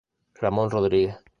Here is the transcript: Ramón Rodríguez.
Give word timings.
Ramón 0.41 0.71
Rodríguez. 0.71 1.19